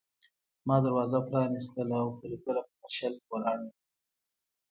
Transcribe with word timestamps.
ما 0.67 0.75
دروازه 0.85 1.19
پرانيستله 1.27 1.95
او 2.03 2.09
پري 2.17 2.37
ګله 2.43 2.61
په 2.67 2.73
درشل 2.81 3.13
کې 3.19 3.27
ولاړه 3.31 3.63
وه 3.69 3.75